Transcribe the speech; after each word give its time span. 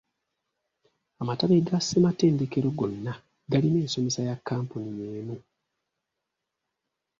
Amatabi 1.21 1.57
ga 1.67 1.77
ssematendekero 1.81 2.69
gonna 2.79 3.13
galina 3.51 3.77
ensomesa 3.83 4.21
ya 4.29 4.35
kampuni 4.47 4.89
yemu. 5.01 5.37